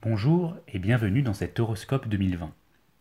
Bonjour 0.00 0.54
et 0.68 0.78
bienvenue 0.78 1.22
dans 1.22 1.34
cet 1.34 1.58
horoscope 1.58 2.06
2020. 2.06 2.52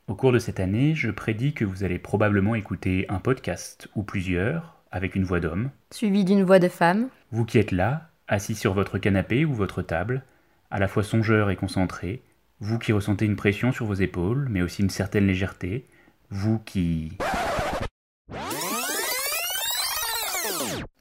Au 0.07 0.15
cours 0.15 0.31
de 0.31 0.39
cette 0.39 0.59
année, 0.59 0.95
je 0.95 1.11
prédis 1.11 1.53
que 1.53 1.63
vous 1.63 1.83
allez 1.83 1.99
probablement 1.99 2.55
écouter 2.55 3.05
un 3.07 3.19
podcast 3.19 3.87
ou 3.95 4.01
plusieurs 4.01 4.81
avec 4.89 5.13
une 5.13 5.23
voix 5.23 5.39
d'homme. 5.39 5.69
Suivi 5.91 6.25
d'une 6.25 6.43
voix 6.43 6.57
de 6.57 6.67
femme. 6.67 7.09
Vous 7.31 7.45
qui 7.45 7.59
êtes 7.59 7.71
là, 7.71 8.09
assis 8.27 8.55
sur 8.55 8.73
votre 8.73 8.97
canapé 8.97 9.45
ou 9.45 9.53
votre 9.53 9.83
table, 9.83 10.23
à 10.71 10.79
la 10.79 10.87
fois 10.87 11.03
songeur 11.03 11.51
et 11.51 11.55
concentré, 11.55 12.23
vous 12.61 12.79
qui 12.79 12.93
ressentez 12.93 13.25
une 13.25 13.35
pression 13.35 13.71
sur 13.71 13.85
vos 13.85 13.93
épaules, 13.93 14.47
mais 14.49 14.63
aussi 14.63 14.81
une 14.81 14.89
certaine 14.89 15.27
légèreté, 15.27 15.85
vous 16.31 16.57
qui... 16.57 17.15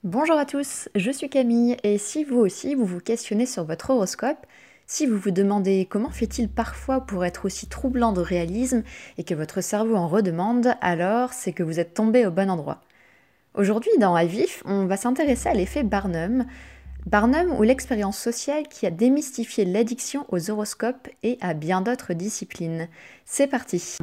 Bonjour 0.04 0.36
à 0.36 0.44
tous, 0.44 0.90
je 0.94 1.10
suis 1.10 1.30
Camille 1.30 1.78
et 1.82 1.96
si 1.96 2.22
vous 2.22 2.36
aussi 2.36 2.74
vous 2.74 2.84
vous 2.84 3.00
questionnez 3.00 3.46
sur 3.46 3.64
votre 3.64 3.88
horoscope, 3.90 4.46
si 4.86 5.06
vous 5.06 5.18
vous 5.18 5.32
demandez 5.32 5.86
comment 5.90 6.10
fait-il 6.10 6.48
parfois 6.48 7.00
pour 7.00 7.24
être 7.24 7.44
aussi 7.44 7.66
troublant 7.66 8.12
de 8.12 8.20
réalisme 8.20 8.82
et 9.18 9.24
que 9.24 9.34
votre 9.34 9.60
cerveau 9.60 9.96
en 9.96 10.06
redemande, 10.06 10.74
alors 10.80 11.32
c'est 11.32 11.52
que 11.52 11.62
vous 11.62 11.80
êtes 11.80 11.94
tombé 11.94 12.24
au 12.24 12.30
bon 12.30 12.48
endroit. 12.48 12.80
Aujourd'hui 13.54 13.90
dans 13.98 14.14
Avif, 14.14 14.62
on 14.64 14.86
va 14.86 14.96
s'intéresser 14.96 15.48
à 15.48 15.54
l'effet 15.54 15.82
Barnum, 15.82 16.44
Barnum 17.06 17.52
ou 17.58 17.62
l'expérience 17.62 18.18
sociale 18.18 18.68
qui 18.68 18.86
a 18.86 18.90
démystifié 18.90 19.64
l'addiction 19.64 20.24
aux 20.28 20.50
horoscopes 20.50 21.08
et 21.22 21.38
à 21.40 21.54
bien 21.54 21.80
d'autres 21.80 22.14
disciplines. 22.14 22.88
C'est 23.24 23.46
parti 23.46 23.96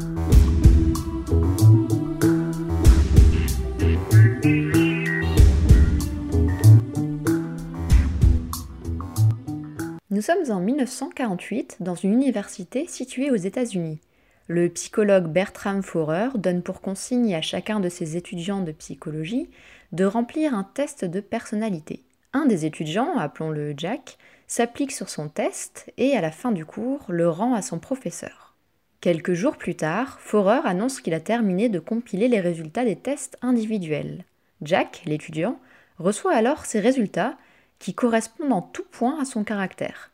sommes 10.23 10.52
en 10.52 10.62
1948 10.62 11.77
dans 11.82 11.95
une 11.95 12.13
université 12.13 12.88
située 12.88 13.30
aux 13.30 13.36
États-Unis. 13.36 14.00
Le 14.48 14.70
psychologue 14.70 15.27
Bertram 15.27 15.84
Forer 15.84 16.29
donne 16.35 16.63
pour 16.63 16.79
consigne 16.79 17.35
à 17.35 17.41
chacun 17.41 17.82
de 17.82 17.90
ses 17.90 18.16
étudiants 18.16 18.62
de 18.62 18.71
psychologie 18.71 19.49
de 19.91 20.05
remplir 20.05 20.54
un 20.54 20.63
test 20.63 21.04
de 21.04 21.20
personnalité. 21.20 22.04
Un 22.32 22.46
des 22.46 22.66
étudiants, 22.66 23.18
appelons-le 23.18 23.74
Jack, 23.76 24.18
s'applique 24.48 24.94
sur 24.94 25.10
son 25.10 25.27
test 25.27 25.91
et 25.98 26.16
à 26.16 26.21
la 26.21 26.32
fin 26.32 26.54
du 26.54 26.63
cours 26.63 27.04
le 27.10 27.27
rend 27.27 27.54
à 27.54 27.62
son 27.62 27.79
professeur. 27.79 28.55
Quelques 29.01 29.34
jours 29.34 29.57
plus 29.57 29.76
tard, 29.76 30.21
Forer 30.21 30.62
annonce 30.63 31.01
qu'il 31.01 31.13
a 31.13 31.20
terminé 31.20 31.68
de 31.68 31.79
compiler 31.79 32.29
les 32.29 32.40
résultats 32.40 32.85
des 32.85 32.96
tests 32.96 33.38
individuels. 33.41 34.24
Jack, 34.62 35.01
l'étudiant, 35.05 35.60
reçoit 35.99 36.34
alors 36.34 36.66
ses 36.66 36.79
résultats 36.79 37.35
qui 37.77 37.94
correspondent 37.94 38.54
en 38.54 38.62
tout 38.62 38.85
point 38.90 39.20
à 39.20 39.26
son 39.26 39.44
caractère. 39.44 40.13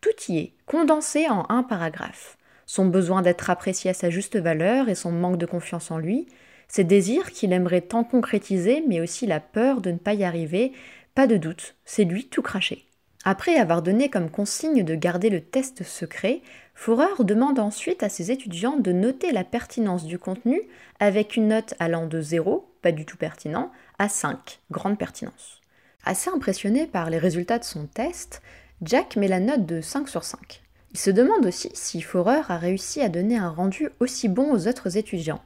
Tout 0.00 0.32
y 0.32 0.38
est, 0.38 0.52
condensé 0.66 1.28
en 1.28 1.46
un 1.48 1.62
paragraphe. 1.62 2.38
Son 2.66 2.86
besoin 2.86 3.22
d'être 3.22 3.50
apprécié 3.50 3.90
à 3.90 3.94
sa 3.94 4.10
juste 4.10 4.36
valeur 4.36 4.88
et 4.88 4.94
son 4.94 5.12
manque 5.12 5.38
de 5.38 5.46
confiance 5.46 5.90
en 5.90 5.98
lui, 5.98 6.26
ses 6.68 6.84
désirs 6.84 7.32
qu'il 7.32 7.52
aimerait 7.52 7.80
tant 7.80 8.04
concrétiser, 8.04 8.82
mais 8.86 9.00
aussi 9.00 9.26
la 9.26 9.40
peur 9.40 9.80
de 9.80 9.90
ne 9.90 9.98
pas 9.98 10.14
y 10.14 10.24
arriver, 10.24 10.72
pas 11.14 11.26
de 11.26 11.36
doute, 11.36 11.74
c'est 11.84 12.04
lui 12.04 12.28
tout 12.28 12.42
craché. 12.42 12.86
Après 13.24 13.56
avoir 13.56 13.82
donné 13.82 14.08
comme 14.08 14.30
consigne 14.30 14.82
de 14.82 14.94
garder 14.94 15.28
le 15.28 15.42
test 15.42 15.82
secret, 15.82 16.40
Forer 16.74 17.24
demande 17.24 17.58
ensuite 17.58 18.02
à 18.02 18.08
ses 18.08 18.30
étudiants 18.30 18.78
de 18.78 18.92
noter 18.92 19.32
la 19.32 19.44
pertinence 19.44 20.06
du 20.06 20.18
contenu 20.18 20.62
avec 20.98 21.36
une 21.36 21.48
note 21.48 21.74
allant 21.78 22.06
de 22.06 22.22
0, 22.22 22.72
pas 22.80 22.92
du 22.92 23.04
tout 23.04 23.18
pertinent, 23.18 23.70
à 23.98 24.08
5, 24.08 24.60
grande 24.70 24.96
pertinence. 24.96 25.60
Assez 26.04 26.30
impressionné 26.30 26.86
par 26.86 27.10
les 27.10 27.18
résultats 27.18 27.58
de 27.58 27.64
son 27.64 27.86
test, 27.86 28.40
Jack 28.82 29.16
met 29.16 29.28
la 29.28 29.40
note 29.40 29.66
de 29.66 29.82
5 29.82 30.08
sur 30.08 30.24
5. 30.24 30.62
Il 30.92 30.98
se 30.98 31.10
demande 31.10 31.44
aussi 31.44 31.70
si 31.74 32.00
Forer 32.00 32.40
a 32.48 32.56
réussi 32.56 33.02
à 33.02 33.10
donner 33.10 33.36
un 33.36 33.50
rendu 33.50 33.90
aussi 34.00 34.26
bon 34.26 34.54
aux 34.54 34.68
autres 34.68 34.96
étudiants. 34.96 35.42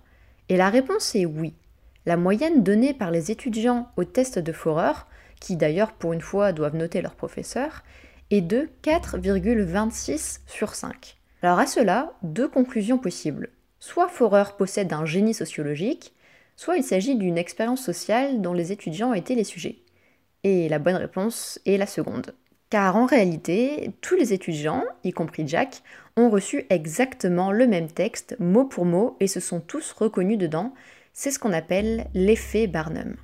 Et 0.49 0.57
la 0.57 0.71
réponse 0.71 1.17
est 1.17 1.27
oui. 1.27 1.53
La 2.07 2.17
moyenne 2.17 2.63
donnée 2.63 2.95
par 2.95 3.11
les 3.11 3.33
étudiants 3.33 3.89
au 3.97 4.05
test 4.05 4.39
de 4.39 4.53
Forer, 4.53 4.93
qui 5.41 5.57
d'ailleurs 5.57 5.95
pour 5.95 6.13
une 6.13 6.21
fois 6.21 6.53
doivent 6.53 6.77
noter 6.77 7.03
leur 7.03 7.17
professeur, 7.17 7.83
est 8.31 8.41
de 8.41 8.69
4,26 8.85 10.41
sur 10.47 10.77
5. 10.77 11.17
Alors 11.43 11.59
à 11.59 11.67
cela, 11.67 12.13
deux 12.23 12.47
conclusions 12.47 12.99
possibles. 12.99 13.49
Soit 13.81 14.09
Forer 14.09 14.57
possède 14.57 14.93
un 14.93 15.07
génie 15.07 15.35
sociologique, 15.35 16.15
soit 16.55 16.77
il 16.77 16.85
s'agit 16.85 17.17
d'une 17.17 17.37
expérience 17.37 17.83
sociale 17.83 18.43
dont 18.43 18.53
les 18.53 18.71
étudiants 18.71 19.13
étaient 19.13 19.35
les 19.35 19.43
sujets. 19.43 19.79
Et 20.45 20.69
la 20.69 20.79
bonne 20.79 20.95
réponse 20.95 21.59
est 21.67 21.79
la 21.79 21.87
seconde. 21.87 22.33
Car 22.71 22.97
en 22.97 23.07
réalité, 23.07 23.93
tous 24.01 24.17
les 24.17 24.33
étudiants, 24.33 24.85
y 25.05 25.13
compris 25.13 25.47
Jack, 25.47 25.83
ont 26.17 26.31
reçu 26.31 26.65
exactement 26.71 27.53
le 27.53 27.67
même 27.67 27.89
texte, 27.89 28.37
mot 28.39 28.65
pour 28.65 28.85
mot, 28.85 29.17
et 29.21 29.29
se 29.29 29.41
sont 29.41 29.61
tous 29.61 29.93
reconnus 29.93 30.39
dedans. 30.39 30.75
C'est 31.13 31.31
ce 31.31 31.39
qu'on 31.39 31.53
appelle 31.53 32.07
l'effet 32.15 32.67
Barnum. 32.67 33.17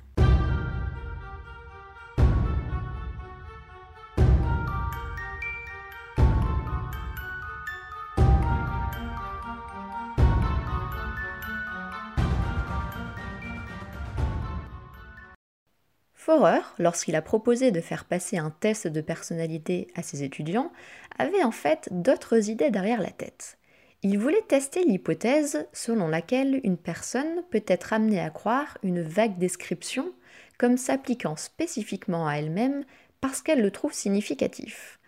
Lorsqu'il 16.77 17.15
a 17.15 17.21
proposé 17.21 17.71
de 17.71 17.81
faire 17.81 18.05
passer 18.05 18.37
un 18.37 18.49
test 18.49 18.87
de 18.87 19.01
personnalité 19.01 19.87
à 19.95 20.03
ses 20.03 20.23
étudiants, 20.23 20.71
avait 21.19 21.43
en 21.43 21.51
fait 21.51 21.89
d'autres 21.91 22.49
idées 22.49 22.71
derrière 22.71 23.01
la 23.01 23.11
tête. 23.11 23.57
Il 24.03 24.17
voulait 24.17 24.43
tester 24.47 24.83
l'hypothèse 24.83 25.67
selon 25.73 26.07
laquelle 26.07 26.59
une 26.63 26.77
personne 26.77 27.43
peut 27.51 27.63
être 27.67 27.93
amenée 27.93 28.19
à 28.19 28.31
croire 28.31 28.77
une 28.81 29.01
vague 29.01 29.37
description 29.37 30.11
comme 30.57 30.77
s'appliquant 30.77 31.35
spécifiquement 31.35 32.27
à 32.27 32.35
elle-même 32.35 32.83
parce 33.19 33.41
qu'elle 33.41 33.61
le 33.61 33.71
trouve 33.71 33.93
significatif. 33.93 34.99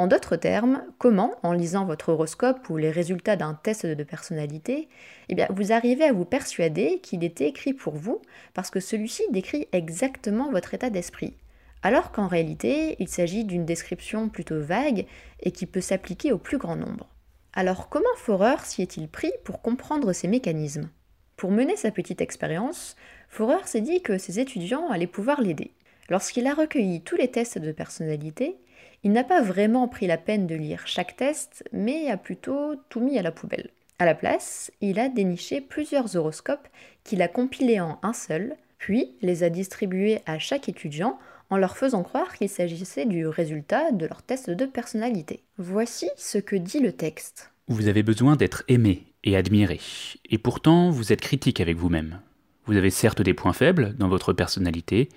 En 0.00 0.06
d'autres 0.06 0.36
termes, 0.36 0.82
comment, 0.96 1.34
en 1.42 1.52
lisant 1.52 1.84
votre 1.84 2.08
horoscope 2.08 2.70
ou 2.70 2.78
les 2.78 2.90
résultats 2.90 3.36
d'un 3.36 3.52
test 3.52 3.84
de 3.84 4.02
personnalité, 4.02 4.88
eh 5.28 5.36
vous 5.50 5.72
arrivez 5.72 6.04
à 6.04 6.14
vous 6.14 6.24
persuader 6.24 7.00
qu'il 7.02 7.22
était 7.22 7.48
écrit 7.48 7.74
pour 7.74 7.96
vous 7.96 8.22
parce 8.54 8.70
que 8.70 8.80
celui-ci 8.80 9.24
décrit 9.30 9.68
exactement 9.72 10.50
votre 10.50 10.72
état 10.72 10.88
d'esprit, 10.88 11.34
alors 11.82 12.12
qu'en 12.12 12.28
réalité, 12.28 12.96
il 12.98 13.08
s'agit 13.08 13.44
d'une 13.44 13.66
description 13.66 14.30
plutôt 14.30 14.58
vague 14.58 15.04
et 15.42 15.50
qui 15.50 15.66
peut 15.66 15.82
s'appliquer 15.82 16.32
au 16.32 16.38
plus 16.38 16.56
grand 16.56 16.76
nombre. 16.76 17.10
Alors 17.52 17.90
comment 17.90 18.16
Forer 18.16 18.64
s'y 18.64 18.80
est-il 18.80 19.06
pris 19.06 19.32
pour 19.44 19.60
comprendre 19.60 20.14
ces 20.14 20.28
mécanismes? 20.28 20.88
Pour 21.36 21.50
mener 21.50 21.76
sa 21.76 21.90
petite 21.90 22.22
expérience, 22.22 22.96
Forer 23.28 23.66
s'est 23.66 23.82
dit 23.82 24.00
que 24.00 24.16
ses 24.16 24.40
étudiants 24.40 24.88
allaient 24.88 25.06
pouvoir 25.06 25.42
l'aider. 25.42 25.72
Lorsqu'il 26.08 26.46
a 26.46 26.54
recueilli 26.54 27.02
tous 27.02 27.16
les 27.16 27.30
tests 27.30 27.58
de 27.58 27.70
personnalité, 27.70 28.56
il 29.02 29.12
n'a 29.12 29.24
pas 29.24 29.42
vraiment 29.42 29.88
pris 29.88 30.06
la 30.06 30.18
peine 30.18 30.46
de 30.46 30.54
lire 30.54 30.86
chaque 30.86 31.16
test, 31.16 31.64
mais 31.72 32.10
a 32.10 32.16
plutôt 32.16 32.74
tout 32.88 33.00
mis 33.00 33.18
à 33.18 33.22
la 33.22 33.32
poubelle. 33.32 33.70
À 33.98 34.04
la 34.04 34.14
place, 34.14 34.70
il 34.80 34.98
a 34.98 35.08
déniché 35.08 35.60
plusieurs 35.60 36.16
horoscopes 36.16 36.68
qu'il 37.04 37.22
a 37.22 37.28
compilés 37.28 37.80
en 37.80 37.98
un 38.02 38.12
seul, 38.12 38.56
puis 38.78 39.14
les 39.22 39.42
a 39.42 39.50
distribués 39.50 40.20
à 40.26 40.38
chaque 40.38 40.68
étudiant 40.68 41.18
en 41.50 41.56
leur 41.56 41.76
faisant 41.76 42.02
croire 42.02 42.34
qu'il 42.34 42.48
s'agissait 42.48 43.06
du 43.06 43.26
résultat 43.26 43.90
de 43.92 44.06
leur 44.06 44.22
test 44.22 44.50
de 44.50 44.66
personnalité. 44.66 45.42
Voici 45.58 46.08
ce 46.16 46.38
que 46.38 46.56
dit 46.56 46.80
le 46.80 46.92
texte. 46.92 47.52
Vous 47.68 47.88
avez 47.88 48.02
besoin 48.02 48.36
d'être 48.36 48.64
aimé 48.68 49.04
et 49.24 49.36
admiré, 49.36 49.80
et 50.28 50.38
pourtant 50.38 50.90
vous 50.90 51.12
êtes 51.12 51.20
critique 51.20 51.60
avec 51.60 51.76
vous-même. 51.76 52.20
Vous 52.66 52.76
avez 52.76 52.90
certes 52.90 53.22
des 53.22 53.34
points 53.34 53.52
faibles 53.52 53.94
dans 53.96 54.08
votre 54.08 54.32
personnalité, 54.32 55.08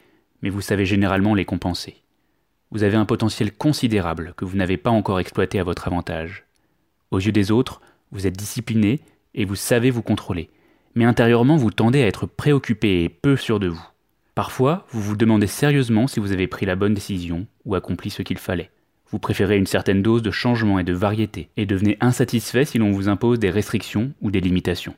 mais 0.42 0.50
vous 0.50 0.62
savez 0.62 0.86
généralement 0.86 1.36
les 1.36 1.46
compenser 1.46 2.03
vous 2.74 2.82
avez 2.82 2.98
un 2.98 3.06
potentiel 3.06 3.54
considérable 3.54 4.34
que 4.36 4.46
vous 4.46 4.58
n'avez 4.58 4.78
pas 4.78 4.90
encore 4.90 5.20
exploité 5.20 5.60
à 5.60 5.64
votre 5.64 5.88
avantage. 5.88 6.46
Aux 7.12 7.20
yeux 7.20 7.32
des 7.32 7.52
autres, 7.52 7.82
vous 8.12 8.26
êtes 8.26 8.36
discipliné 8.36 9.00
et 9.36 9.46
vous 9.46 9.56
savez 9.56 9.92
vous 9.92 10.02
contrôler, 10.02 10.50
mais 10.96 11.06
intérieurement 11.06 11.56
vous 11.56 11.70
tendez 11.70 12.02
à 12.02 12.08
être 12.08 12.26
préoccupé 12.26 13.04
et 13.04 13.10
peu 13.10 13.38
sûr 13.38 13.60
de 13.60 13.68
vous. 13.68 13.88
Parfois, 14.34 14.88
vous 14.90 15.02
vous 15.02 15.16
demandez 15.16 15.46
sérieusement 15.46 16.08
si 16.08 16.20
vous 16.20 16.32
avez 16.32 16.48
pris 16.48 16.66
la 16.66 16.76
bonne 16.76 16.96
décision 16.96 17.46
ou 17.64 17.76
accompli 17.76 18.10
ce 18.10 18.24
qu'il 18.24 18.40
fallait. 18.40 18.72
Vous 19.12 19.20
préférez 19.20 19.58
une 19.58 19.68
certaine 19.68 20.02
dose 20.02 20.24
de 20.24 20.32
changement 20.32 20.80
et 20.80 20.84
de 20.84 20.94
variété, 20.94 21.50
et 21.56 21.68
devenez 21.68 21.98
insatisfait 22.02 22.66
si 22.66 22.80
l'on 22.80 22.90
vous 22.90 23.08
impose 23.08 23.38
des 23.38 23.52
restrictions 23.52 24.12
ou 24.22 24.32
des 24.32 24.42
limitations. 24.42 24.96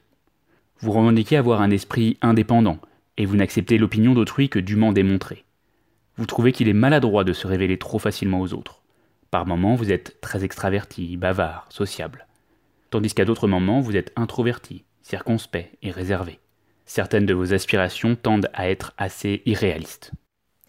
Vous 0.80 0.94
revendiquez 0.94 1.36
avoir 1.36 1.62
un 1.62 1.72
esprit 1.72 2.18
indépendant, 2.22 2.80
et 3.18 3.26
vous 3.26 3.36
n'acceptez 3.36 3.78
l'opinion 3.78 4.14
d'autrui 4.14 4.48
que 4.48 4.60
dûment 4.60 4.94
démontrée 4.94 5.45
vous 6.18 6.26
trouvez 6.26 6.52
qu'il 6.52 6.68
est 6.68 6.74
maladroit 6.74 7.24
de 7.24 7.34
se 7.34 7.48
révéler 7.48 7.78
trop 7.78 8.00
facilement 8.00 8.42
aux 8.42 8.54
autres. 8.54 8.82
Par 9.32 9.46
moments, 9.46 9.76
vous 9.76 9.92
êtes 9.92 10.22
très 10.22 10.44
extraverti, 10.44 11.18
bavard, 11.18 11.68
sociable. 11.70 12.28
Tandis 12.90 13.14
qu'à 13.14 13.26
d'autres 13.26 13.48
moments, 13.48 13.82
vous 13.82 13.98
êtes 13.98 14.14
introverti, 14.16 14.86
circonspect 15.02 15.78
et 15.82 15.92
réservé. 15.92 16.40
Certaines 16.86 17.26
de 17.26 17.34
vos 17.34 17.54
aspirations 17.54 18.16
tendent 18.16 18.50
à 18.54 18.70
être 18.70 18.94
assez 18.98 19.42
irréalistes. 19.46 20.12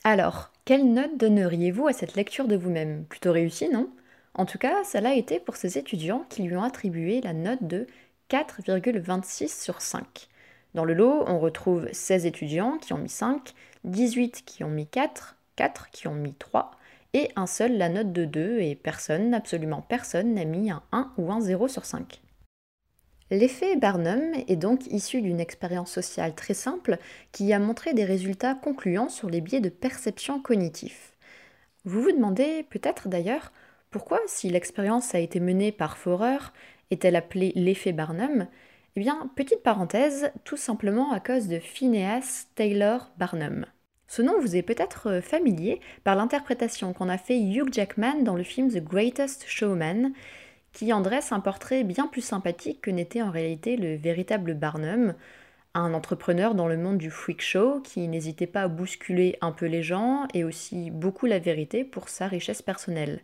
Alors, 0.02 0.50
quelle 0.64 0.92
note 0.92 1.16
donneriez-vous 1.16 1.86
à 1.86 1.92
cette 1.92 2.16
lecture 2.16 2.48
de 2.48 2.56
vous-même? 2.56 3.04
Plutôt 3.04 3.32
réussie, 3.32 3.68
non? 3.68 3.90
En 4.34 4.46
tout 4.46 4.58
cas, 4.58 4.82
ça 4.84 5.00
l'a 5.00 5.14
été 5.14 5.38
pour 5.38 5.56
ces 5.56 5.78
étudiants 5.78 6.26
qui 6.28 6.42
lui 6.42 6.56
ont 6.56 6.62
attribué 6.62 7.20
la 7.20 7.32
note 7.32 7.62
de 7.62 7.86
4,26 8.30 9.62
sur 9.62 9.80
5. 9.80 10.28
Dans 10.74 10.84
le 10.84 10.94
lot, 10.94 11.24
on 11.26 11.38
retrouve 11.38 11.88
16 11.92 12.26
étudiants 12.26 12.78
qui 12.78 12.92
ont 12.92 12.98
mis 12.98 13.08
5, 13.08 13.54
18 13.84 14.42
qui 14.44 14.64
ont 14.64 14.68
mis 14.68 14.86
4, 14.86 15.35
4 15.56 15.90
qui 15.90 16.08
ont 16.08 16.14
mis 16.14 16.34
3, 16.34 16.70
et 17.14 17.30
un 17.36 17.46
seul 17.46 17.76
la 17.76 17.88
note 17.88 18.12
de 18.12 18.24
2, 18.24 18.60
et 18.60 18.74
personne, 18.74 19.34
absolument 19.34 19.82
personne, 19.82 20.34
n'a 20.34 20.44
mis 20.44 20.70
un 20.70 20.82
1 20.92 21.12
ou 21.16 21.32
un 21.32 21.40
0 21.40 21.68
sur 21.68 21.84
5. 21.84 22.20
L'effet 23.30 23.74
Barnum 23.74 24.20
est 24.46 24.56
donc 24.56 24.86
issu 24.86 25.20
d'une 25.20 25.40
expérience 25.40 25.90
sociale 25.90 26.34
très 26.34 26.54
simple 26.54 26.98
qui 27.32 27.52
a 27.52 27.58
montré 27.58 27.92
des 27.92 28.04
résultats 28.04 28.54
concluants 28.54 29.08
sur 29.08 29.28
les 29.28 29.40
biais 29.40 29.60
de 29.60 29.68
perception 29.68 30.40
cognitif. 30.40 31.16
Vous 31.84 32.02
vous 32.02 32.12
demandez 32.12 32.64
peut-être 32.70 33.08
d'ailleurs 33.08 33.52
pourquoi, 33.90 34.20
si 34.26 34.48
l'expérience 34.50 35.14
a 35.14 35.18
été 35.18 35.40
menée 35.40 35.72
par 35.72 35.96
Forer, 35.96 36.52
est-elle 36.90 37.16
appelée 37.16 37.52
l'effet 37.56 37.92
Barnum? 37.92 38.46
Eh 38.94 39.00
bien, 39.00 39.30
petite 39.34 39.62
parenthèse, 39.62 40.30
tout 40.44 40.56
simplement 40.56 41.12
à 41.12 41.20
cause 41.20 41.48
de 41.48 41.58
Phineas 41.58 42.46
Taylor 42.54 43.10
Barnum. 43.16 43.66
Ce 44.08 44.22
nom 44.22 44.40
vous 44.40 44.56
est 44.56 44.62
peut-être 44.62 45.20
familier 45.20 45.80
par 46.04 46.14
l'interprétation 46.14 46.92
qu'en 46.92 47.08
a 47.08 47.18
fait 47.18 47.38
Hugh 47.38 47.72
Jackman 47.72 48.22
dans 48.22 48.36
le 48.36 48.44
film 48.44 48.70
The 48.70 48.82
Greatest 48.82 49.44
Showman, 49.46 50.12
qui 50.72 50.92
en 50.92 51.00
dresse 51.00 51.32
un 51.32 51.40
portrait 51.40 51.84
bien 51.84 52.06
plus 52.06 52.20
sympathique 52.20 52.82
que 52.82 52.90
n'était 52.90 53.22
en 53.22 53.30
réalité 53.30 53.76
le 53.76 53.96
véritable 53.96 54.54
Barnum, 54.54 55.14
un 55.74 55.92
entrepreneur 55.92 56.54
dans 56.54 56.68
le 56.68 56.76
monde 56.76 56.98
du 56.98 57.10
freak 57.10 57.42
show 57.42 57.80
qui 57.80 58.06
n'hésitait 58.08 58.46
pas 58.46 58.62
à 58.62 58.68
bousculer 58.68 59.36
un 59.40 59.52
peu 59.52 59.66
les 59.66 59.82
gens 59.82 60.26
et 60.34 60.44
aussi 60.44 60.90
beaucoup 60.90 61.26
la 61.26 61.38
vérité 61.38 61.84
pour 61.84 62.08
sa 62.08 62.28
richesse 62.28 62.62
personnelle, 62.62 63.20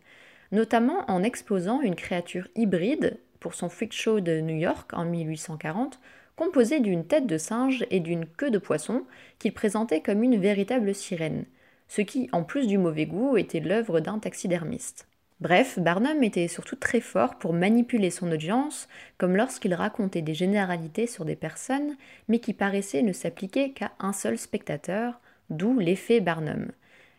notamment 0.51 1.09
en 1.09 1.23
exposant 1.23 1.81
une 1.81 1.95
créature 1.95 2.47
hybride 2.55 3.19
pour 3.39 3.55
son 3.55 3.69
freak 3.69 3.93
show 3.93 4.19
de 4.19 4.39
New 4.39 4.55
York 4.55 4.91
en 4.93 5.05
1840, 5.05 5.99
composée 6.35 6.79
d'une 6.79 7.05
tête 7.05 7.27
de 7.27 7.37
singe 7.37 7.85
et 7.91 7.99
d'une 7.99 8.25
queue 8.25 8.51
de 8.51 8.57
poisson 8.57 9.05
qu'il 9.39 9.53
présentait 9.53 10.01
comme 10.01 10.23
une 10.23 10.39
véritable 10.39 10.95
sirène, 10.95 11.45
ce 11.87 12.01
qui, 12.01 12.29
en 12.31 12.43
plus 12.43 12.67
du 12.67 12.77
mauvais 12.77 13.05
goût, 13.05 13.37
était 13.37 13.59
l'œuvre 13.59 13.99
d'un 13.99 14.19
taxidermiste. 14.19 15.07
Bref, 15.39 15.77
Barnum 15.77 16.23
était 16.23 16.47
surtout 16.47 16.77
très 16.77 17.01
fort 17.01 17.35
pour 17.35 17.53
manipuler 17.53 18.09
son 18.09 18.31
audience, 18.31 18.87
comme 19.17 19.35
lorsqu'il 19.35 19.73
racontait 19.73 20.21
des 20.21 20.33
généralités 20.33 21.05
sur 21.05 21.25
des 21.25 21.35
personnes, 21.35 21.97
mais 22.29 22.39
qui 22.39 22.53
paraissaient 22.53 23.01
ne 23.01 23.11
s'appliquer 23.11 23.73
qu'à 23.73 23.91
un 23.99 24.13
seul 24.13 24.37
spectateur, 24.37 25.19
d'où 25.49 25.79
l'effet 25.79 26.21
Barnum. 26.21 26.71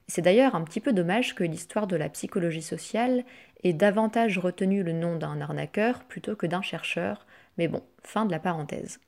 C'est 0.07 0.23
d'ailleurs 0.23 0.55
un 0.55 0.63
petit 0.63 0.81
peu 0.81 0.93
dommage 0.93 1.35
que 1.35 1.45
l'histoire 1.45 1.87
de 1.87 1.97
la 1.97 2.09
psychologie 2.09 2.63
sociale 2.63 3.25
ait 3.63 3.73
davantage 3.73 4.39
retenu 4.39 4.83
le 4.83 4.93
nom 4.93 5.17
d'un 5.17 5.41
arnaqueur 5.41 6.05
plutôt 6.05 6.37
que 6.37 6.47
d'un 6.47 6.63
chercheur, 6.63 7.27
mais 7.59 7.69
bon, 7.69 7.83
fin 8.03 8.25
de 8.25 8.31
la 8.31 8.39
parenthèse. 8.39 9.01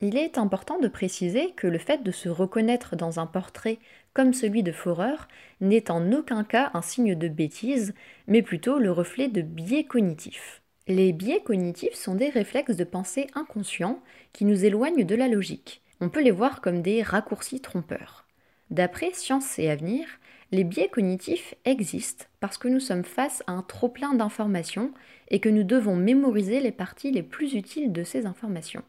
Il 0.00 0.16
est 0.16 0.38
important 0.38 0.78
de 0.78 0.88
préciser 0.88 1.52
que 1.52 1.66
le 1.66 1.78
fait 1.78 2.02
de 2.02 2.10
se 2.10 2.28
reconnaître 2.28 2.96
dans 2.96 3.20
un 3.20 3.26
portrait 3.26 3.78
comme 4.12 4.34
celui 4.34 4.62
de 4.62 4.72
Forer, 4.72 5.16
n'est 5.60 5.90
en 5.90 6.12
aucun 6.12 6.44
cas 6.44 6.70
un 6.74 6.82
signe 6.82 7.14
de 7.14 7.28
bêtise, 7.28 7.94
mais 8.26 8.42
plutôt 8.42 8.78
le 8.78 8.90
reflet 8.90 9.28
de 9.28 9.42
biais 9.42 9.84
cognitifs. 9.84 10.62
Les 10.88 11.12
biais 11.12 11.42
cognitifs 11.42 11.94
sont 11.94 12.14
des 12.14 12.30
réflexes 12.30 12.76
de 12.76 12.84
pensée 12.84 13.28
inconscients 13.34 14.02
qui 14.32 14.44
nous 14.44 14.64
éloignent 14.64 15.04
de 15.04 15.14
la 15.14 15.28
logique. 15.28 15.82
On 16.00 16.08
peut 16.08 16.22
les 16.22 16.30
voir 16.30 16.60
comme 16.60 16.82
des 16.82 17.02
raccourcis 17.02 17.60
trompeurs. 17.60 18.26
D'après 18.70 19.12
Science 19.12 19.58
et 19.58 19.68
Avenir, 19.68 20.06
les 20.52 20.64
biais 20.64 20.88
cognitifs 20.88 21.54
existent 21.64 22.24
parce 22.40 22.58
que 22.58 22.68
nous 22.68 22.80
sommes 22.80 23.04
face 23.04 23.42
à 23.46 23.52
un 23.52 23.62
trop-plein 23.62 24.14
d'informations 24.14 24.92
et 25.28 25.38
que 25.38 25.48
nous 25.48 25.62
devons 25.62 25.94
mémoriser 25.94 26.60
les 26.60 26.72
parties 26.72 27.12
les 27.12 27.22
plus 27.22 27.54
utiles 27.54 27.92
de 27.92 28.02
ces 28.02 28.26
informations. 28.26 28.82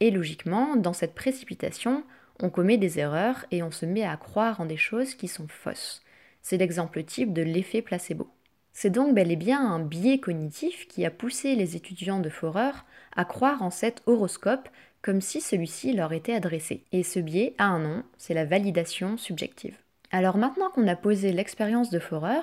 Et 0.00 0.10
logiquement, 0.10 0.76
dans 0.76 0.92
cette 0.92 1.14
précipitation, 1.14 2.02
on 2.40 2.50
commet 2.50 2.78
des 2.78 2.98
erreurs 2.98 3.46
et 3.50 3.62
on 3.62 3.70
se 3.70 3.86
met 3.86 4.04
à 4.04 4.16
croire 4.16 4.60
en 4.60 4.66
des 4.66 4.76
choses 4.76 5.14
qui 5.14 5.28
sont 5.28 5.48
fausses. 5.48 6.02
C'est 6.42 6.56
l'exemple 6.56 7.02
type 7.04 7.32
de 7.32 7.42
l'effet 7.42 7.82
placebo. 7.82 8.28
C'est 8.72 8.90
donc 8.90 9.14
bel 9.14 9.30
et 9.32 9.36
bien 9.36 9.60
un 9.60 9.80
biais 9.80 10.18
cognitif 10.18 10.86
qui 10.88 11.04
a 11.04 11.10
poussé 11.10 11.56
les 11.56 11.74
étudiants 11.76 12.20
de 12.20 12.28
Forer 12.28 12.70
à 13.16 13.24
croire 13.24 13.62
en 13.62 13.70
cet 13.70 14.02
horoscope 14.06 14.68
comme 15.02 15.20
si 15.20 15.40
celui-ci 15.40 15.92
leur 15.92 16.12
était 16.12 16.34
adressé. 16.34 16.84
Et 16.92 17.02
ce 17.02 17.18
biais 17.18 17.54
a 17.58 17.66
un 17.66 17.80
nom, 17.80 18.02
c'est 18.16 18.34
la 18.34 18.44
validation 18.44 19.16
subjective. 19.16 19.76
Alors 20.10 20.38
maintenant 20.38 20.70
qu'on 20.70 20.88
a 20.88 20.96
posé 20.96 21.32
l'expérience 21.32 21.90
de 21.90 21.98
Forer, 21.98 22.40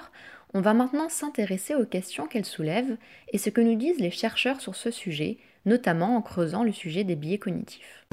on 0.53 0.61
va 0.61 0.73
maintenant 0.73 1.09
s'intéresser 1.09 1.73
aux 1.73 1.85
questions 1.85 2.27
qu'elle 2.27 2.45
soulève 2.45 2.97
et 3.33 3.37
ce 3.37 3.49
que 3.49 3.61
nous 3.61 3.75
disent 3.75 3.99
les 3.99 4.11
chercheurs 4.11 4.61
sur 4.61 4.75
ce 4.75 4.91
sujet, 4.91 5.37
notamment 5.65 6.15
en 6.15 6.21
creusant 6.21 6.63
le 6.63 6.71
sujet 6.71 7.03
des 7.03 7.15
biais 7.15 7.39
cognitifs. 7.39 8.05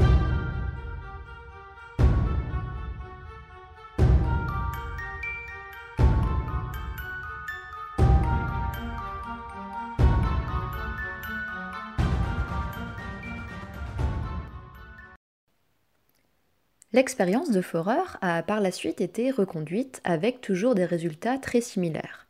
L'expérience 16.94 17.50
de 17.50 17.62
Forer 17.62 18.18
a 18.20 18.42
par 18.42 18.60
la 18.60 18.70
suite 18.70 19.00
été 19.00 19.30
reconduite 19.30 20.02
avec 20.04 20.42
toujours 20.42 20.74
des 20.74 20.84
résultats 20.84 21.38
très 21.38 21.62
similaires. 21.62 22.26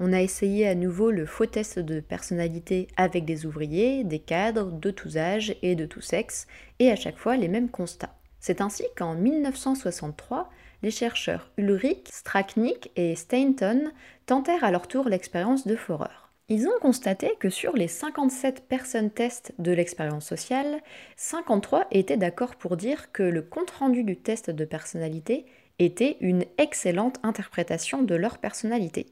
On 0.00 0.12
a 0.12 0.20
essayé 0.20 0.66
à 0.66 0.74
nouveau 0.74 1.12
le 1.12 1.26
faux 1.26 1.46
test 1.46 1.78
de 1.78 2.00
personnalité 2.00 2.88
avec 2.96 3.24
des 3.24 3.46
ouvriers, 3.46 4.02
des 4.02 4.18
cadres 4.18 4.72
de 4.72 4.90
tous 4.90 5.16
âges 5.16 5.54
et 5.62 5.76
de 5.76 5.86
tous 5.86 6.00
sexes, 6.00 6.48
et 6.80 6.90
à 6.90 6.96
chaque 6.96 7.18
fois 7.18 7.36
les 7.36 7.46
mêmes 7.46 7.68
constats. 7.68 8.16
C'est 8.40 8.60
ainsi 8.60 8.82
qu'en 8.96 9.14
1963, 9.14 10.50
les 10.82 10.90
chercheurs 10.90 11.50
Ulrich, 11.56 12.08
Straknik 12.10 12.90
et 12.96 13.14
Stainton 13.14 13.92
tentèrent 14.26 14.64
à 14.64 14.72
leur 14.72 14.88
tour 14.88 15.08
l'expérience 15.08 15.68
de 15.68 15.76
Forer. 15.76 16.27
Ils 16.50 16.66
ont 16.66 16.78
constaté 16.80 17.34
que 17.38 17.50
sur 17.50 17.76
les 17.76 17.88
57 17.88 18.68
personnes 18.68 19.10
test 19.10 19.52
de 19.58 19.70
l'expérience 19.70 20.24
sociale, 20.24 20.80
53 21.16 21.88
étaient 21.90 22.16
d'accord 22.16 22.56
pour 22.56 22.78
dire 22.78 23.12
que 23.12 23.22
le 23.22 23.42
compte-rendu 23.42 24.02
du 24.02 24.16
test 24.16 24.48
de 24.48 24.64
personnalité 24.64 25.44
était 25.78 26.16
une 26.20 26.46
excellente 26.56 27.18
interprétation 27.22 28.00
de 28.00 28.14
leur 28.14 28.38
personnalité. 28.38 29.08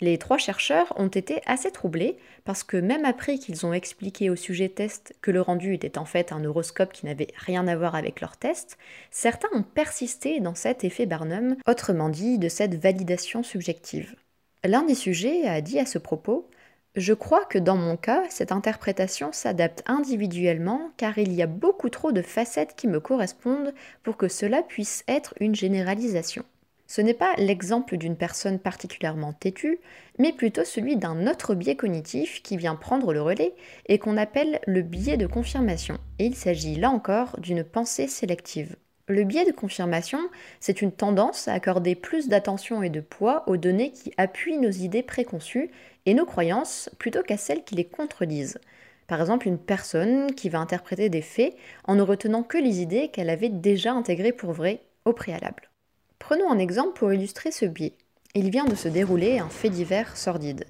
Les 0.00 0.16
trois 0.16 0.38
chercheurs 0.38 0.94
ont 0.96 1.08
été 1.08 1.42
assez 1.44 1.70
troublés 1.70 2.16
parce 2.44 2.64
que 2.64 2.78
même 2.78 3.04
après 3.04 3.36
qu'ils 3.36 3.66
ont 3.66 3.74
expliqué 3.74 4.30
au 4.30 4.36
sujet 4.36 4.70
test 4.70 5.14
que 5.20 5.30
le 5.30 5.42
rendu 5.42 5.74
était 5.74 5.98
en 5.98 6.06
fait 6.06 6.32
un 6.32 6.42
horoscope 6.42 6.94
qui 6.94 7.04
n'avait 7.04 7.28
rien 7.36 7.68
à 7.68 7.76
voir 7.76 7.94
avec 7.96 8.22
leur 8.22 8.38
test, 8.38 8.78
certains 9.10 9.50
ont 9.52 9.62
persisté 9.62 10.40
dans 10.40 10.54
cet 10.54 10.84
effet 10.84 11.04
Barnum, 11.04 11.54
autrement 11.68 12.08
dit 12.08 12.38
de 12.38 12.48
cette 12.48 12.76
validation 12.76 13.42
subjective. 13.42 14.16
L'un 14.64 14.84
des 14.84 14.94
sujets 14.94 15.46
a 15.46 15.60
dit 15.60 15.78
à 15.78 15.86
ce 15.86 15.98
propos 15.98 16.48
je 16.94 17.14
crois 17.14 17.46
que 17.46 17.58
dans 17.58 17.76
mon 17.76 17.96
cas, 17.96 18.24
cette 18.28 18.52
interprétation 18.52 19.32
s'adapte 19.32 19.82
individuellement 19.86 20.90
car 20.98 21.16
il 21.16 21.32
y 21.32 21.40
a 21.40 21.46
beaucoup 21.46 21.88
trop 21.88 22.12
de 22.12 22.20
facettes 22.20 22.74
qui 22.76 22.86
me 22.86 23.00
correspondent 23.00 23.72
pour 24.02 24.18
que 24.18 24.28
cela 24.28 24.62
puisse 24.62 25.02
être 25.08 25.34
une 25.40 25.54
généralisation. 25.54 26.44
Ce 26.86 27.00
n'est 27.00 27.14
pas 27.14 27.32
l'exemple 27.38 27.96
d'une 27.96 28.16
personne 28.16 28.58
particulièrement 28.58 29.32
têtue, 29.32 29.80
mais 30.18 30.34
plutôt 30.34 30.64
celui 30.64 30.96
d'un 30.96 31.26
autre 31.26 31.54
biais 31.54 31.76
cognitif 31.76 32.42
qui 32.42 32.58
vient 32.58 32.76
prendre 32.76 33.14
le 33.14 33.22
relais 33.22 33.54
et 33.86 33.98
qu'on 33.98 34.18
appelle 34.18 34.60
le 34.66 34.82
biais 34.82 35.16
de 35.16 35.26
confirmation. 35.26 35.96
Et 36.18 36.26
il 36.26 36.36
s'agit 36.36 36.74
là 36.74 36.90
encore 36.90 37.40
d'une 37.40 37.64
pensée 37.64 38.06
sélective. 38.06 38.76
Le 39.08 39.24
biais 39.24 39.44
de 39.44 39.52
confirmation, 39.52 40.20
c'est 40.60 40.80
une 40.80 40.92
tendance 40.92 41.48
à 41.48 41.54
accorder 41.54 41.94
plus 41.94 42.28
d'attention 42.28 42.82
et 42.82 42.90
de 42.90 43.00
poids 43.00 43.42
aux 43.48 43.56
données 43.56 43.90
qui 43.90 44.12
appuient 44.16 44.58
nos 44.58 44.70
idées 44.70 45.02
préconçues 45.02 45.70
et 46.06 46.14
nos 46.14 46.26
croyances 46.26 46.90
plutôt 46.98 47.22
qu'à 47.22 47.36
celles 47.36 47.64
qui 47.64 47.74
les 47.74 47.84
contredisent. 47.84 48.58
Par 49.06 49.20
exemple, 49.20 49.48
une 49.48 49.58
personne 49.58 50.34
qui 50.34 50.48
va 50.48 50.58
interpréter 50.58 51.08
des 51.08 51.22
faits 51.22 51.54
en 51.84 51.94
ne 51.94 52.02
retenant 52.02 52.42
que 52.42 52.58
les 52.58 52.80
idées 52.80 53.08
qu'elle 53.08 53.30
avait 53.30 53.48
déjà 53.48 53.92
intégrées 53.92 54.32
pour 54.32 54.52
vraies 54.52 54.82
au 55.04 55.12
préalable. 55.12 55.70
Prenons 56.18 56.50
un 56.50 56.58
exemple 56.58 56.98
pour 56.98 57.12
illustrer 57.12 57.50
ce 57.50 57.66
biais. 57.66 57.94
Il 58.34 58.50
vient 58.50 58.64
de 58.64 58.74
se 58.74 58.88
dérouler 58.88 59.38
un 59.38 59.48
fait 59.48 59.68
divers 59.68 60.16
sordide, 60.16 60.64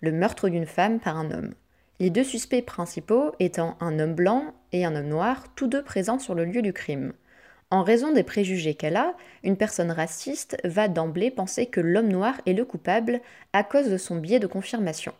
le 0.00 0.12
meurtre 0.12 0.48
d'une 0.48 0.66
femme 0.66 0.98
par 0.98 1.16
un 1.16 1.30
homme. 1.30 1.54
Les 2.00 2.10
deux 2.10 2.24
suspects 2.24 2.64
principaux 2.64 3.32
étant 3.38 3.76
un 3.80 4.00
homme 4.00 4.14
blanc 4.14 4.54
et 4.72 4.84
un 4.84 4.96
homme 4.96 5.06
noir, 5.06 5.54
tous 5.54 5.68
deux 5.68 5.84
présents 5.84 6.18
sur 6.18 6.34
le 6.34 6.44
lieu 6.44 6.62
du 6.62 6.72
crime. 6.72 7.12
En 7.74 7.82
raison 7.82 8.12
des 8.12 8.22
préjugés 8.22 8.74
qu'elle 8.74 8.94
a, 8.94 9.16
une 9.42 9.56
personne 9.56 9.90
raciste 9.90 10.56
va 10.62 10.86
d'emblée 10.86 11.32
penser 11.32 11.66
que 11.66 11.80
l'homme 11.80 12.06
noir 12.06 12.40
est 12.46 12.52
le 12.52 12.64
coupable 12.64 13.20
à 13.52 13.64
cause 13.64 13.90
de 13.90 13.96
son 13.96 14.14
biais 14.14 14.38
de 14.38 14.46
confirmation. 14.46 15.12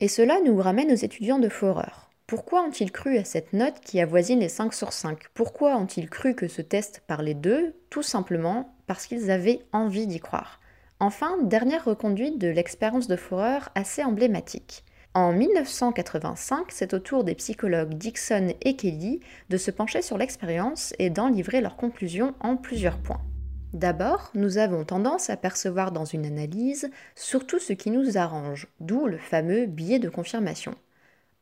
Et 0.00 0.08
cela 0.08 0.38
nous 0.44 0.58
ramène 0.58 0.92
aux 0.92 0.96
étudiants 0.96 1.38
de 1.38 1.48
Forer. 1.48 2.10
Pourquoi 2.26 2.62
ont-ils 2.62 2.92
cru 2.92 3.16
à 3.16 3.24
cette 3.24 3.54
note 3.54 3.80
qui 3.80 4.02
avoisine 4.02 4.40
les 4.40 4.50
5 4.50 4.74
sur 4.74 4.92
5 4.92 5.18
Pourquoi 5.32 5.78
ont-ils 5.78 6.10
cru 6.10 6.34
que 6.34 6.46
ce 6.46 6.60
test 6.60 7.02
parlait 7.06 7.32
d'eux? 7.32 7.74
Tout 7.88 8.02
simplement 8.02 8.76
parce 8.86 9.06
qu'ils 9.06 9.30
avaient 9.30 9.62
envie 9.72 10.06
d'y 10.06 10.20
croire. 10.20 10.60
Enfin, 11.00 11.38
dernière 11.44 11.86
reconduite 11.86 12.36
de 12.36 12.48
l'expérience 12.48 13.08
de 13.08 13.16
Forer 13.16 13.60
assez 13.74 14.04
emblématique. 14.04 14.84
En 15.16 15.32
1985, 15.32 16.66
c'est 16.70 16.92
au 16.92 16.98
tour 16.98 17.22
des 17.22 17.36
psychologues 17.36 17.94
Dixon 17.94 18.52
et 18.62 18.74
Kelly 18.74 19.20
de 19.48 19.56
se 19.56 19.70
pencher 19.70 20.02
sur 20.02 20.18
l'expérience 20.18 20.92
et 20.98 21.08
d'en 21.08 21.28
livrer 21.28 21.60
leurs 21.60 21.76
conclusions 21.76 22.34
en 22.40 22.56
plusieurs 22.56 22.98
points. 22.98 23.20
D'abord, 23.74 24.32
nous 24.34 24.58
avons 24.58 24.84
tendance 24.84 25.30
à 25.30 25.36
percevoir 25.36 25.92
dans 25.92 26.04
une 26.04 26.26
analyse 26.26 26.90
surtout 27.14 27.60
ce 27.60 27.72
qui 27.72 27.92
nous 27.92 28.18
arrange, 28.18 28.66
d'où 28.80 29.06
le 29.06 29.18
fameux 29.18 29.66
biais 29.66 30.00
de 30.00 30.08
confirmation. 30.08 30.74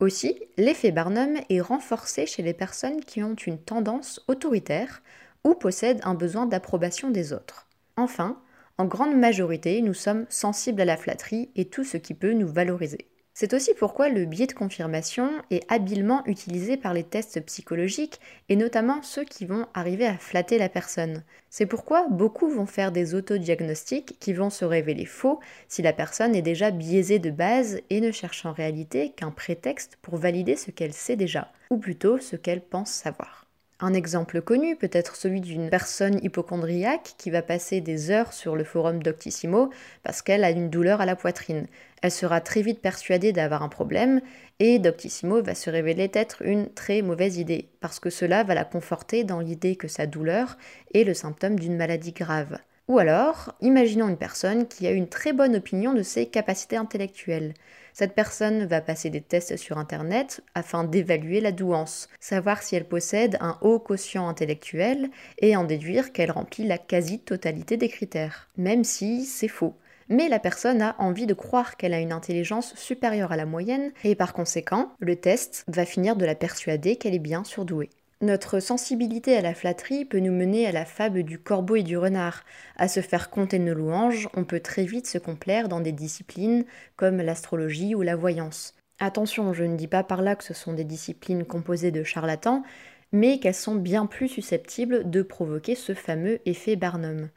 Aussi, 0.00 0.38
l'effet 0.58 0.90
Barnum 0.90 1.38
est 1.48 1.60
renforcé 1.62 2.26
chez 2.26 2.42
les 2.42 2.54
personnes 2.54 3.00
qui 3.00 3.22
ont 3.22 3.34
une 3.34 3.58
tendance 3.58 4.22
autoritaire 4.28 5.02
ou 5.44 5.54
possèdent 5.54 6.02
un 6.04 6.14
besoin 6.14 6.44
d'approbation 6.44 7.08
des 7.08 7.32
autres. 7.32 7.68
Enfin, 7.96 8.38
en 8.76 8.84
grande 8.84 9.16
majorité, 9.16 9.80
nous 9.80 9.94
sommes 9.94 10.26
sensibles 10.28 10.82
à 10.82 10.86
la 10.86 10.98
flatterie 10.98 11.50
et 11.56 11.64
tout 11.64 11.84
ce 11.84 11.96
qui 11.96 12.12
peut 12.12 12.34
nous 12.34 12.48
valoriser. 12.48 13.11
C'est 13.34 13.54
aussi 13.54 13.72
pourquoi 13.74 14.10
le 14.10 14.26
biais 14.26 14.46
de 14.46 14.52
confirmation 14.52 15.30
est 15.50 15.64
habilement 15.72 16.22
utilisé 16.26 16.76
par 16.76 16.92
les 16.92 17.02
tests 17.02 17.40
psychologiques 17.46 18.20
et 18.50 18.56
notamment 18.56 19.02
ceux 19.02 19.24
qui 19.24 19.46
vont 19.46 19.66
arriver 19.72 20.06
à 20.06 20.18
flatter 20.18 20.58
la 20.58 20.68
personne. 20.68 21.24
C'est 21.48 21.64
pourquoi 21.66 22.06
beaucoup 22.10 22.50
vont 22.50 22.66
faire 22.66 22.92
des 22.92 23.14
autodiagnostics 23.14 24.18
qui 24.20 24.34
vont 24.34 24.50
se 24.50 24.66
révéler 24.66 25.06
faux 25.06 25.40
si 25.66 25.80
la 25.80 25.94
personne 25.94 26.34
est 26.34 26.42
déjà 26.42 26.70
biaisée 26.70 27.18
de 27.18 27.30
base 27.30 27.80
et 27.88 28.02
ne 28.02 28.12
cherche 28.12 28.44
en 28.44 28.52
réalité 28.52 29.12
qu'un 29.12 29.30
prétexte 29.30 29.96
pour 30.02 30.16
valider 30.16 30.56
ce 30.56 30.70
qu'elle 30.70 30.92
sait 30.92 31.16
déjà, 31.16 31.50
ou 31.70 31.78
plutôt 31.78 32.18
ce 32.18 32.36
qu'elle 32.36 32.62
pense 32.62 32.90
savoir. 32.90 33.41
Un 33.84 33.94
exemple 33.94 34.40
connu 34.42 34.76
peut 34.76 34.90
être 34.92 35.16
celui 35.16 35.40
d'une 35.40 35.68
personne 35.68 36.20
hypochondriaque 36.22 37.16
qui 37.18 37.30
va 37.30 37.42
passer 37.42 37.80
des 37.80 38.12
heures 38.12 38.32
sur 38.32 38.54
le 38.54 38.62
forum 38.62 39.02
Doctissimo 39.02 39.70
parce 40.04 40.22
qu'elle 40.22 40.44
a 40.44 40.50
une 40.50 40.70
douleur 40.70 41.00
à 41.00 41.04
la 41.04 41.16
poitrine. 41.16 41.66
Elle 42.00 42.12
sera 42.12 42.40
très 42.40 42.62
vite 42.62 42.80
persuadée 42.80 43.32
d'avoir 43.32 43.64
un 43.64 43.68
problème 43.68 44.20
et 44.60 44.78
Doctissimo 44.78 45.42
va 45.42 45.56
se 45.56 45.68
révéler 45.68 46.08
être 46.14 46.42
une 46.42 46.72
très 46.72 47.02
mauvaise 47.02 47.38
idée 47.38 47.70
parce 47.80 47.98
que 47.98 48.08
cela 48.08 48.44
va 48.44 48.54
la 48.54 48.64
conforter 48.64 49.24
dans 49.24 49.40
l'idée 49.40 49.74
que 49.74 49.88
sa 49.88 50.06
douleur 50.06 50.58
est 50.94 51.02
le 51.02 51.12
symptôme 51.12 51.58
d'une 51.58 51.76
maladie 51.76 52.12
grave. 52.12 52.58
Ou 52.92 52.98
alors, 52.98 53.54
imaginons 53.62 54.10
une 54.10 54.18
personne 54.18 54.68
qui 54.68 54.86
a 54.86 54.90
une 54.90 55.08
très 55.08 55.32
bonne 55.32 55.56
opinion 55.56 55.94
de 55.94 56.02
ses 56.02 56.26
capacités 56.26 56.76
intellectuelles. 56.76 57.54
Cette 57.94 58.14
personne 58.14 58.66
va 58.66 58.82
passer 58.82 59.08
des 59.08 59.22
tests 59.22 59.56
sur 59.56 59.78
Internet 59.78 60.42
afin 60.54 60.84
d'évaluer 60.84 61.40
la 61.40 61.52
douance, 61.52 62.10
savoir 62.20 62.62
si 62.62 62.76
elle 62.76 62.84
possède 62.84 63.38
un 63.40 63.56
haut 63.62 63.78
quotient 63.78 64.28
intellectuel 64.28 65.08
et 65.38 65.56
en 65.56 65.64
déduire 65.64 66.12
qu'elle 66.12 66.32
remplit 66.32 66.66
la 66.66 66.76
quasi-totalité 66.76 67.78
des 67.78 67.88
critères, 67.88 68.50
même 68.58 68.84
si 68.84 69.24
c'est 69.24 69.48
faux. 69.48 69.74
Mais 70.10 70.28
la 70.28 70.38
personne 70.38 70.82
a 70.82 70.94
envie 70.98 71.24
de 71.24 71.32
croire 71.32 71.78
qu'elle 71.78 71.94
a 71.94 72.00
une 72.00 72.12
intelligence 72.12 72.74
supérieure 72.74 73.32
à 73.32 73.38
la 73.38 73.46
moyenne 73.46 73.92
et 74.04 74.14
par 74.14 74.34
conséquent, 74.34 74.92
le 74.98 75.16
test 75.16 75.64
va 75.66 75.86
finir 75.86 76.14
de 76.14 76.26
la 76.26 76.34
persuader 76.34 76.96
qu'elle 76.96 77.14
est 77.14 77.18
bien 77.18 77.42
surdouée. 77.42 77.88
Notre 78.22 78.60
sensibilité 78.60 79.36
à 79.36 79.40
la 79.40 79.52
flatterie 79.52 80.04
peut 80.04 80.20
nous 80.20 80.32
mener 80.32 80.68
à 80.68 80.72
la 80.72 80.84
fable 80.84 81.24
du 81.24 81.40
corbeau 81.40 81.74
et 81.74 81.82
du 81.82 81.98
renard. 81.98 82.44
À 82.76 82.86
se 82.86 83.00
faire 83.00 83.30
compter 83.30 83.58
nos 83.58 83.74
louanges, 83.74 84.28
on 84.34 84.44
peut 84.44 84.60
très 84.60 84.84
vite 84.84 85.08
se 85.08 85.18
complaire 85.18 85.68
dans 85.68 85.80
des 85.80 85.90
disciplines 85.90 86.64
comme 86.94 87.16
l'astrologie 87.16 87.96
ou 87.96 88.02
la 88.02 88.14
voyance. 88.14 88.74
Attention, 89.00 89.52
je 89.52 89.64
ne 89.64 89.76
dis 89.76 89.88
pas 89.88 90.04
par 90.04 90.22
là 90.22 90.36
que 90.36 90.44
ce 90.44 90.54
sont 90.54 90.72
des 90.72 90.84
disciplines 90.84 91.44
composées 91.44 91.90
de 91.90 92.04
charlatans, 92.04 92.62
mais 93.10 93.40
qu'elles 93.40 93.54
sont 93.54 93.74
bien 93.74 94.06
plus 94.06 94.28
susceptibles 94.28 95.10
de 95.10 95.22
provoquer 95.22 95.74
ce 95.74 95.92
fameux 95.92 96.38
effet 96.46 96.76
Barnum. 96.76 97.28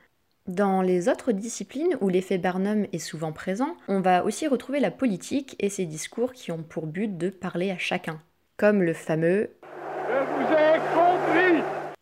Dans 0.45 0.83
les 0.83 1.09
autres 1.09 1.31
disciplines 1.31 1.97
où 1.99 2.09
l'effet 2.09 2.37
Barnum 2.37 2.85
est 2.93 2.99
souvent 2.99 3.31
présent, 3.31 3.75
on 3.87 4.01
va 4.01 4.23
aussi 4.23 4.45
retrouver 4.47 4.79
la 4.79 4.91
politique 4.91 5.55
et 5.57 5.69
ses 5.69 5.85
discours 5.85 6.33
qui 6.33 6.51
ont 6.51 6.61
pour 6.61 6.85
but 6.85 7.17
de 7.17 7.29
parler 7.31 7.71
à 7.71 7.79
chacun, 7.79 8.21
comme 8.55 8.83
le 8.83 8.93
fameux 8.93 9.49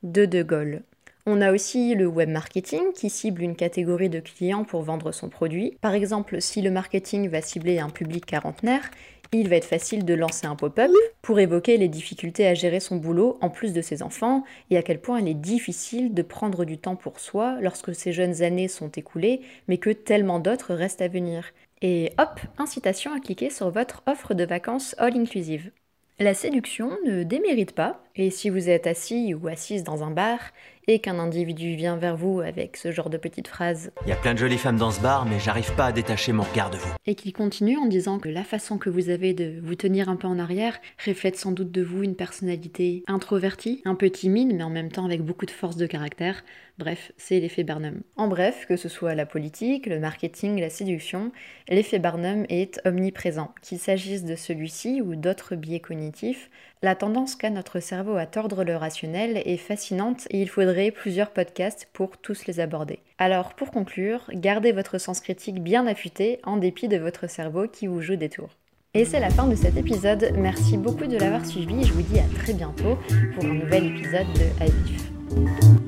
de 0.04 0.26
De 0.26 0.44
Gaulle. 0.44 0.82
On 1.26 1.40
a 1.40 1.54
aussi 1.54 1.96
le 1.96 2.06
web 2.06 2.30
marketing 2.30 2.92
qui 2.94 3.10
cible 3.10 3.42
une 3.42 3.56
catégorie 3.56 4.10
de 4.10 4.20
clients 4.20 4.66
pour 4.66 4.82
vendre 4.82 5.14
son 5.14 5.30
produit. 5.30 5.78
Par 5.80 5.94
exemple, 5.94 6.42
si 6.42 6.62
le 6.62 6.70
marketing 6.70 7.30
va 7.30 7.42
cibler 7.42 7.80
un 7.80 7.90
public 7.90 8.26
quarantenaire, 8.26 8.92
il 9.32 9.48
va 9.48 9.56
être 9.56 9.66
facile 9.66 10.04
de 10.04 10.14
lancer 10.14 10.46
un 10.46 10.56
pop-up 10.56 10.92
pour 11.22 11.40
évoquer 11.40 11.78
les 11.78 11.88
difficultés 11.88 12.46
à 12.46 12.54
gérer 12.54 12.82
son 12.82 12.98
boulot 12.98 13.38
en 13.42 13.50
plus 13.50 13.72
de 13.72 13.82
ses 13.82 14.04
enfants 14.04 14.44
et 14.70 14.78
à 14.78 14.84
quel 14.84 15.00
point 15.00 15.22
il 15.22 15.28
est 15.30 15.34
difficile 15.34 16.14
de 16.14 16.22
prendre 16.22 16.66
du 16.66 16.78
temps 16.78 16.98
pour 16.98 17.20
soi 17.20 17.58
lorsque 17.62 17.96
ces 17.96 18.12
jeunes 18.12 18.44
années 18.44 18.68
sont 18.68 18.90
écoulées 18.90 19.42
mais 19.68 19.78
que 19.78 19.90
tellement 19.90 20.40
d'autres 20.40 20.76
restent 20.76 21.02
à 21.02 21.08
venir. 21.08 21.46
Et 21.82 22.12
hop, 22.20 22.40
incitation 22.58 23.14
à 23.14 23.20
cliquer 23.20 23.50
sur 23.50 23.72
votre 23.72 24.04
offre 24.06 24.34
de 24.34 24.44
vacances 24.44 24.94
all 25.00 25.18
inclusive. 25.18 25.72
La 26.20 26.36
séduction 26.36 26.92
ne 27.06 27.24
démérite 27.24 27.72
pas, 27.72 28.00
et 28.16 28.30
si 28.30 28.52
vous 28.52 28.70
êtes 28.70 28.86
assis 28.86 29.34
ou 29.34 29.48
assise 29.48 29.84
dans 29.84 30.04
un 30.04 30.12
bar 30.12 30.40
et 30.88 31.00
qu'un 31.00 31.20
individu 31.20 31.76
vient 31.76 31.96
vers 31.96 32.18
vous 32.18 32.42
avec 32.42 32.78
ce 32.78 32.92
genre 32.92 33.10
de 33.10 33.18
petite 33.18 33.48
phrase 33.48 33.92
Il 34.06 34.10
y 34.10 34.12
a 34.12 34.16
plein 34.16 34.34
de 34.34 34.40
jolies 34.40 34.58
femmes 34.58 34.78
dans 34.78 34.92
ce 34.92 35.02
bar, 35.02 35.26
mais 35.26 35.40
j'arrive 35.40 35.74
pas 35.76 35.86
à 35.86 35.92
détacher 35.92 36.34
mon 36.34 36.44
regard 36.44 36.70
de 36.70 36.78
vous. 36.78 36.90
Et 37.06 37.16
qu'il 37.16 37.34
continue 37.34 37.78
en 37.78 37.86
disant 37.86 38.20
que 38.20 38.30
la 38.30 38.44
façon 38.44 38.78
que 38.78 38.90
vous 38.90 39.10
avez 39.10 39.34
de 39.34 39.60
vous 39.64 39.76
tenir 39.76 40.10
un 40.10 40.16
peu 40.16 40.28
en 40.28 40.40
arrière 40.40 40.80
reflète 41.06 41.38
sans 41.38 41.52
doute 41.52 41.72
de 41.72 41.82
vous 41.82 42.04
une 42.04 42.16
personnalité 42.16 43.04
introvertie, 43.08 43.82
un 43.86 43.96
peu 43.96 44.10
timide, 44.10 44.54
mais 44.54 44.64
en 44.64 44.70
même 44.70 44.92
temps 44.92 45.06
avec 45.06 45.22
beaucoup 45.22 45.46
de 45.46 45.52
force 45.52 45.78
de 45.78 45.86
caractère. 45.86 46.44
Bref, 46.80 47.12
c'est 47.18 47.40
l'effet 47.40 47.64
Barnum. 47.64 48.02
En 48.18 48.28
bref, 48.28 48.66
que 48.68 48.78
ce 48.78 48.90
soit 48.90 49.14
la 49.14 49.28
politique, 49.28 49.86
le 49.86 50.00
marketing, 50.00 50.60
la 50.60 50.72
séduction, 50.72 51.32
l'effet 51.70 52.00
Barnum 52.00 52.46
est 52.50 52.82
omniprésent. 52.84 53.54
Qu'il 53.62 53.78
s'agisse 53.78 54.24
de 54.24 54.36
celui-ci 54.36 55.00
ou 55.02 55.16
d'autres 55.16 55.56
biais 55.56 55.80
cognitifs, 55.80 56.50
la 56.82 56.96
tendance 56.96 57.36
qu'a 57.36 57.50
notre 57.50 57.80
cerveau 57.80 58.18
à 58.18 58.26
tordre 58.26 58.64
le 58.64 58.76
rationnel 58.76 59.42
est 59.46 59.58
fascinante 59.58 60.28
et 60.32 60.42
il 60.42 60.50
faudrait 60.50 60.73
plusieurs 60.92 61.32
podcasts 61.32 61.88
pour 61.94 62.18
tous 62.18 62.46
les 62.46 62.60
aborder. 62.60 63.00
Alors 63.18 63.54
pour 63.54 63.72
conclure, 63.72 64.26
gardez 64.34 64.72
votre 64.72 64.98
sens 64.98 65.22
critique 65.22 65.62
bien 65.62 65.88
affûté 65.88 66.40
en 66.44 66.58
dépit 66.58 66.88
de 66.88 66.98
votre 66.98 67.30
cerveau 67.30 67.68
qui 67.68 67.88
vous 67.88 68.02
joue 68.02 68.16
des 68.16 68.30
tours. 68.30 68.50
Et 68.96 69.06
c'est 69.06 69.20
la 69.20 69.30
fin 69.30 69.48
de 69.48 69.56
cet 69.56 69.76
épisode, 69.76 70.32
merci 70.38 70.78
beaucoup 70.78 71.08
de 71.08 71.18
l'avoir 71.18 71.46
suivi 71.46 71.82
et 71.82 71.84
je 71.84 71.94
vous 71.94 72.04
dis 72.04 72.20
à 72.20 72.42
très 72.42 72.54
bientôt 72.54 72.98
pour 73.34 73.46
un 73.46 73.54
nouvel 73.54 73.86
épisode 73.88 74.28
de 74.34 74.62
Avif. 74.62 75.83